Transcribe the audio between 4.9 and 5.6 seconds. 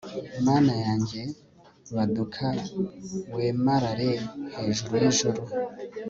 y'ijuru